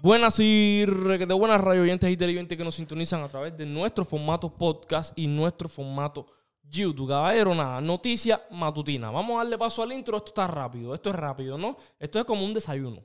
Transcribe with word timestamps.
Buenas 0.00 0.38
y 0.38 0.86
de 0.86 1.34
buenas 1.34 1.60
radio 1.60 1.82
oyentes 1.82 2.08
y 2.08 2.16
televidentes 2.16 2.56
que 2.56 2.62
nos 2.62 2.76
sintonizan 2.76 3.20
a 3.24 3.28
través 3.28 3.56
de 3.56 3.66
nuestro 3.66 4.04
formato 4.04 4.48
podcast 4.48 5.12
y 5.18 5.26
nuestro 5.26 5.68
formato 5.68 6.24
YouTube. 6.62 7.08
Caballero, 7.08 7.52
nada, 7.52 7.80
noticia 7.80 8.40
matutina. 8.52 9.10
Vamos 9.10 9.34
a 9.34 9.38
darle 9.38 9.58
paso 9.58 9.82
al 9.82 9.92
intro. 9.92 10.16
Esto 10.16 10.28
está 10.28 10.46
rápido, 10.46 10.94
esto 10.94 11.10
es 11.10 11.16
rápido, 11.16 11.58
¿no? 11.58 11.76
Esto 11.98 12.20
es 12.20 12.24
como 12.24 12.44
un 12.44 12.54
desayuno. 12.54 13.02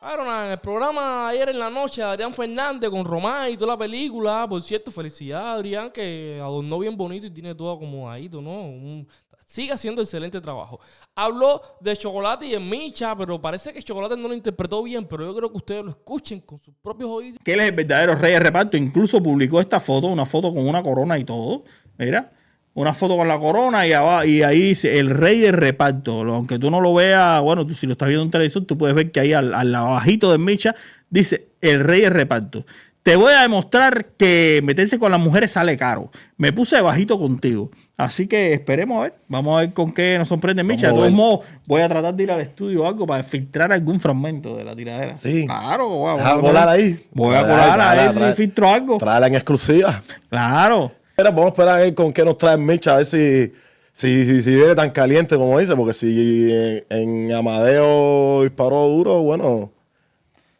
Claro, 0.00 0.24
nada, 0.24 0.46
en 0.46 0.52
el 0.52 0.58
programa 0.58 1.28
ayer 1.28 1.48
en 1.48 1.58
la 1.58 1.68
noche, 1.68 2.02
Adrián 2.02 2.32
Fernández 2.32 2.88
con 2.88 3.04
Román 3.04 3.50
y 3.50 3.56
toda 3.56 3.72
la 3.72 3.78
película. 3.78 4.46
Por 4.48 4.62
cierto, 4.62 4.90
felicidad 4.90 5.54
Adrián, 5.54 5.90
que 5.90 6.38
adornó 6.40 6.78
bien 6.78 6.96
bonito 6.96 7.26
y 7.26 7.30
tiene 7.30 7.54
todo 7.54 7.72
acomodadito, 7.72 8.40
¿no? 8.40 8.62
Un, 8.62 9.08
sigue 9.48 9.72
haciendo 9.72 10.02
excelente 10.02 10.40
trabajo. 10.40 10.78
Habló 11.14 11.62
de 11.80 11.96
Chocolate 11.96 12.46
y 12.46 12.54
en 12.54 12.68
Micha, 12.68 13.16
pero 13.16 13.40
parece 13.40 13.72
que 13.72 13.82
Chocolate 13.82 14.16
no 14.16 14.28
lo 14.28 14.34
interpretó 14.34 14.82
bien, 14.82 15.06
pero 15.06 15.24
yo 15.24 15.34
creo 15.34 15.50
que 15.50 15.56
ustedes 15.56 15.84
lo 15.84 15.90
escuchen 15.90 16.40
con 16.42 16.60
sus 16.60 16.74
propios 16.82 17.08
oídos. 17.10 17.40
Que 17.42 17.54
él 17.54 17.60
es 17.60 17.68
el 17.68 17.74
verdadero 17.74 18.14
rey 18.14 18.32
de 18.32 18.40
reparto. 18.40 18.76
Incluso 18.76 19.22
publicó 19.22 19.58
esta 19.58 19.80
foto, 19.80 20.08
una 20.08 20.26
foto 20.26 20.52
con 20.52 20.68
una 20.68 20.82
corona 20.82 21.18
y 21.18 21.24
todo. 21.24 21.64
Mira, 21.96 22.30
una 22.74 22.92
foto 22.92 23.16
con 23.16 23.26
la 23.26 23.38
corona 23.38 23.86
y, 23.86 23.90
y 24.30 24.42
ahí 24.42 24.60
dice 24.60 24.98
el 24.98 25.08
rey 25.08 25.38
de 25.40 25.50
reparto. 25.50 26.20
Aunque 26.30 26.58
tú 26.58 26.70
no 26.70 26.82
lo 26.82 26.92
veas, 26.92 27.40
bueno, 27.40 27.66
tú 27.66 27.72
si 27.72 27.86
lo 27.86 27.92
estás 27.92 28.08
viendo 28.08 28.24
en 28.24 28.30
televisión, 28.30 28.66
tú 28.66 28.76
puedes 28.76 28.94
ver 28.94 29.10
que 29.10 29.20
ahí 29.20 29.32
al, 29.32 29.54
al 29.54 29.74
abajito 29.74 30.30
de 30.30 30.36
Micha 30.36 30.74
dice 31.08 31.48
el 31.62 31.82
rey 31.82 32.02
de 32.02 32.10
reparto. 32.10 32.66
Te 33.08 33.16
voy 33.16 33.32
a 33.32 33.40
demostrar 33.40 34.08
que 34.18 34.60
meterse 34.62 34.98
con 34.98 35.10
las 35.10 35.18
mujeres 35.18 35.52
sale 35.52 35.78
caro. 35.78 36.10
Me 36.36 36.52
puse 36.52 36.78
bajito 36.82 37.18
contigo. 37.18 37.70
Así 37.96 38.26
que 38.26 38.52
esperemos 38.52 38.98
a 38.98 39.02
ver. 39.04 39.14
Vamos 39.28 39.56
a 39.56 39.60
ver 39.60 39.72
con 39.72 39.92
qué 39.92 40.18
nos 40.18 40.28
sorprende 40.28 40.62
Micha. 40.62 40.88
De 40.88 40.92
todos 40.92 41.10
modos, 41.10 41.46
voy 41.66 41.80
a 41.80 41.88
tratar 41.88 42.14
de 42.14 42.24
ir 42.24 42.30
al 42.30 42.42
estudio 42.42 42.82
o 42.82 42.86
algo 42.86 43.06
para 43.06 43.24
filtrar 43.24 43.72
algún 43.72 43.98
fragmento 43.98 44.54
de 44.58 44.64
la 44.64 44.76
tiradera. 44.76 45.14
Sí. 45.14 45.46
Claro, 45.46 45.88
voy 45.88 46.20
a, 46.20 46.34
volar 46.34 46.68
ahí. 46.68 47.02
Voy 47.14 47.34
a 47.34 47.40
volar 47.44 47.80
a 47.80 47.94
ver 47.94 48.12
si 48.12 48.42
filtro 48.42 48.68
algo. 48.68 48.98
Traerla 48.98 49.28
en 49.28 49.36
exclusiva. 49.36 50.02
Claro. 50.28 50.92
Pero 51.16 51.30
vamos 51.30 51.46
a 51.46 51.48
esperar 51.48 51.76
a 51.76 51.80
ver 51.80 51.94
con 51.94 52.12
qué 52.12 52.26
nos 52.26 52.36
trae 52.36 52.58
Micha, 52.58 52.92
a 52.92 52.96
ver 52.98 53.06
si, 53.06 53.54
si, 53.90 54.42
si, 54.42 54.54
viene 54.54 54.74
tan 54.74 54.90
caliente 54.90 55.34
como 55.36 55.58
dice, 55.58 55.74
porque 55.74 55.94
si 55.94 56.52
en 56.90 57.32
Amadeo 57.32 58.42
disparó 58.42 58.86
duro, 58.86 59.22
bueno 59.22 59.77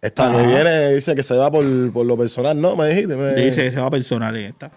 esta 0.00 0.30
que 0.30 0.46
viene 0.46 0.94
dice 0.94 1.14
que 1.14 1.22
se 1.22 1.36
va 1.36 1.50
por, 1.50 1.64
lo 1.64 2.16
personal, 2.16 2.60
¿no? 2.60 2.76
Me 2.76 2.88
dijiste. 2.88 3.34
Dice 3.34 3.64
que 3.64 3.70
se 3.70 3.80
va 3.80 3.90
personal 3.90 4.36
en 4.36 4.46
esta. 4.46 4.70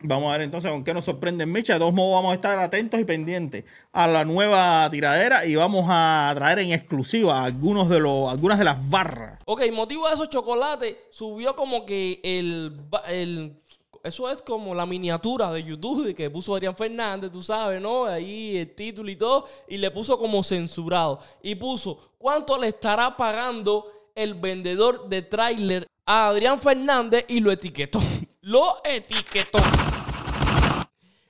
Vamos 0.00 0.28
a 0.28 0.32
ver 0.32 0.42
entonces 0.42 0.70
con 0.70 0.84
qué 0.84 0.94
nos 0.94 1.04
sorprende 1.04 1.44
Micha. 1.44 1.74
De 1.74 1.80
todos 1.80 1.92
modos, 1.92 2.14
vamos 2.14 2.30
a 2.30 2.34
estar 2.34 2.58
atentos 2.58 3.00
y 3.00 3.04
pendientes 3.04 3.64
a 3.92 4.06
la 4.06 4.24
nueva 4.24 4.88
tiradera 4.90 5.44
y 5.44 5.56
vamos 5.56 5.86
a 5.88 6.30
traer 6.36 6.60
en 6.60 6.72
exclusiva 6.72 7.42
algunos 7.42 7.88
de 7.88 7.98
los, 7.98 8.28
algunas 8.28 8.58
de 8.58 8.64
las 8.64 8.88
barras. 8.88 9.40
Ok, 9.44 9.62
motivo 9.72 10.06
de 10.08 10.14
esos 10.14 10.30
chocolates 10.30 10.96
subió 11.10 11.56
como 11.56 11.84
que 11.84 12.20
el, 12.22 12.80
el 13.08 13.60
eso 14.02 14.30
es 14.30 14.42
como 14.42 14.74
la 14.74 14.86
miniatura 14.86 15.50
de 15.52 15.62
YouTube 15.62 16.14
que 16.14 16.30
puso 16.30 16.54
Adrián 16.54 16.76
Fernández, 16.76 17.30
tú 17.30 17.42
sabes, 17.42 17.80
¿no? 17.80 18.04
Ahí 18.04 18.56
el 18.56 18.74
título 18.74 19.10
y 19.10 19.16
todo, 19.16 19.46
y 19.66 19.76
le 19.76 19.90
puso 19.90 20.18
como 20.18 20.42
censurado. 20.42 21.20
Y 21.42 21.54
puso, 21.54 22.12
¿cuánto 22.18 22.58
le 22.58 22.68
estará 22.68 23.16
pagando 23.16 23.90
el 24.14 24.34
vendedor 24.34 25.08
de 25.08 25.22
tráiler 25.22 25.86
a 26.06 26.28
Adrián 26.28 26.58
Fernández? 26.60 27.24
Y 27.28 27.40
lo 27.40 27.50
etiquetó. 27.50 28.00
lo 28.42 28.76
etiquetó. 28.84 29.58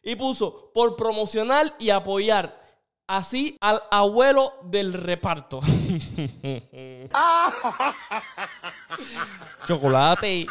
Y 0.03 0.17
puso, 0.17 0.71
por 0.73 0.97
promocionar 0.97 1.75
y 1.79 1.91
apoyar 1.91 2.59
así 3.09 3.57
al 3.61 3.83
abuelo 3.91 4.53
del 4.63 4.93
reparto. 4.93 5.61
Chocolate. 9.67 10.47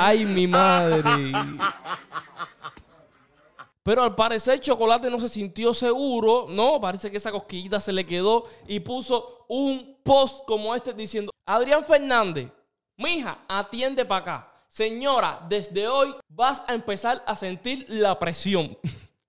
Ay, 0.00 0.24
mi 0.24 0.46
madre. 0.46 1.32
Pero 3.82 4.04
al 4.04 4.14
parecer 4.14 4.60
Chocolate 4.60 5.10
no 5.10 5.18
se 5.18 5.28
sintió 5.28 5.74
seguro, 5.74 6.46
¿no? 6.48 6.80
Parece 6.80 7.10
que 7.10 7.16
esa 7.16 7.32
cosquillita 7.32 7.80
se 7.80 7.92
le 7.92 8.06
quedó 8.06 8.46
y 8.68 8.78
puso 8.78 9.44
un 9.48 9.98
post 10.04 10.44
como 10.46 10.72
este 10.72 10.92
diciendo, 10.92 11.32
Adrián 11.44 11.84
Fernández, 11.84 12.48
mija, 12.96 13.40
atiende 13.48 14.04
para 14.04 14.20
acá. 14.20 14.52
Señora, 14.68 15.44
desde 15.48 15.88
hoy 15.88 16.14
vas 16.28 16.62
a 16.68 16.74
empezar 16.74 17.24
a 17.26 17.34
sentir 17.34 17.84
la 17.88 18.16
presión. 18.20 18.78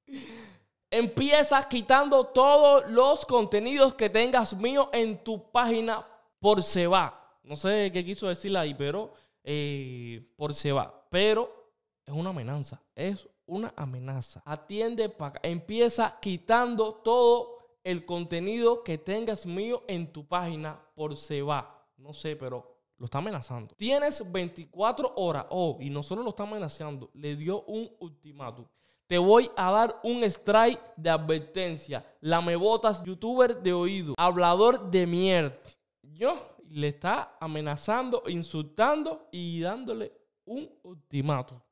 Empiezas 0.92 1.66
quitando 1.66 2.26
todos 2.26 2.88
los 2.92 3.26
contenidos 3.26 3.96
que 3.96 4.12
tengas 4.12 4.56
mío 4.56 4.92
en 4.94 5.24
tu 5.24 5.50
página 5.50 6.06
por 6.40 6.62
se 6.62 6.86
va. 6.86 7.40
No 7.42 7.56
sé 7.56 7.90
qué 7.92 8.06
quiso 8.06 8.28
decir 8.28 8.56
ahí, 8.56 8.76
pero 8.76 9.16
eh, 9.52 10.32
por 10.36 10.54
se 10.54 10.72
va. 10.72 11.08
Pero 11.10 11.72
es 12.06 12.14
una 12.14 12.30
amenaza. 12.30 12.80
Es 12.94 13.28
una 13.48 13.74
amenaza. 13.76 14.44
Atiende 14.46 15.10
para 15.10 15.40
Empieza 15.42 16.20
quitando 16.22 16.94
todo 16.94 17.58
el 17.84 18.06
contenido 18.06 18.84
que 18.84 19.00
tengas 19.00 19.48
mío 19.48 19.82
en 19.88 20.14
tu 20.14 20.28
página 20.28 20.80
por 20.94 21.16
se 21.16 21.42
va. 21.42 21.84
No 21.98 22.14
sé, 22.14 22.36
pero 22.36 22.78
lo 22.98 23.06
está 23.06 23.18
amenazando. 23.18 23.74
Tienes 23.76 24.32
24 24.32 25.14
horas. 25.16 25.48
Oh, 25.50 25.78
y 25.80 25.90
no 25.90 26.04
solo 26.04 26.22
lo 26.22 26.30
está 26.30 26.44
amenazando, 26.44 27.10
le 27.16 27.36
dio 27.36 27.64
un 27.64 27.90
ultimátum. 28.00 28.68
Te 29.08 29.18
voy 29.18 29.50
a 29.58 29.72
dar 29.72 30.00
un 30.04 30.24
strike 30.26 30.94
de 30.96 31.10
advertencia. 31.10 32.06
La 32.22 32.40
me 32.40 32.56
botas, 32.56 33.04
youtuber 33.04 33.64
de 33.64 33.74
oído, 33.74 34.14
hablador 34.16 34.92
de 34.92 35.08
mierda. 35.08 35.58
Yo 36.04 36.38
le 36.70 36.90
está 36.90 37.38
amenazando, 37.40 38.24
insultando 38.28 39.28
y 39.32 39.62
dándole 39.62 40.12
un 40.46 40.70
ultimato. 40.84 41.64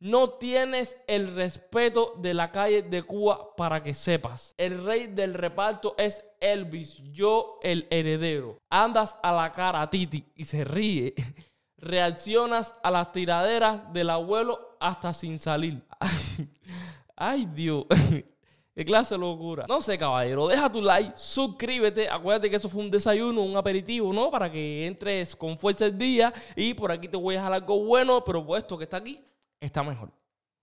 No 0.00 0.30
tienes 0.30 0.96
el 1.08 1.34
respeto 1.34 2.14
de 2.18 2.32
la 2.32 2.52
calle 2.52 2.82
de 2.82 3.02
Cuba 3.02 3.56
para 3.56 3.82
que 3.82 3.94
sepas. 3.94 4.54
El 4.56 4.84
rey 4.84 5.08
del 5.08 5.34
reparto 5.34 5.96
es 5.98 6.22
Elvis, 6.40 6.98
yo 7.10 7.58
el 7.62 7.86
heredero. 7.90 8.58
Andas 8.70 9.16
a 9.22 9.32
la 9.32 9.50
cara 9.50 9.90
Titi 9.90 10.24
y 10.36 10.44
se 10.44 10.64
ríe. 10.64 11.14
Reaccionas 11.78 12.74
a 12.82 12.92
las 12.92 13.12
tiraderas 13.12 13.92
del 13.92 14.10
abuelo 14.10 14.76
hasta 14.78 15.12
sin 15.12 15.38
salir. 15.38 15.84
Ay 17.16 17.46
Dios. 17.46 17.86
¿Qué 18.78 18.84
clase 18.84 19.16
de 19.16 19.18
locura? 19.18 19.66
No 19.68 19.80
sé, 19.80 19.98
caballero. 19.98 20.46
Deja 20.46 20.70
tu 20.70 20.80
like, 20.80 21.10
suscríbete. 21.16 22.08
Acuérdate 22.08 22.48
que 22.48 22.54
eso 22.54 22.68
fue 22.68 22.80
un 22.80 22.88
desayuno, 22.88 23.42
un 23.42 23.56
aperitivo, 23.56 24.12
¿no? 24.12 24.30
Para 24.30 24.52
que 24.52 24.86
entres 24.86 25.34
con 25.34 25.58
fuerza 25.58 25.86
el 25.86 25.98
día. 25.98 26.32
Y 26.54 26.74
por 26.74 26.92
aquí 26.92 27.08
te 27.08 27.16
voy 27.16 27.34
a 27.34 27.38
dejar 27.38 27.54
algo 27.54 27.84
bueno, 27.84 28.22
pero 28.22 28.46
puesto 28.46 28.78
que 28.78 28.84
está 28.84 28.98
aquí, 28.98 29.20
está 29.58 29.82
mejor. 29.82 30.12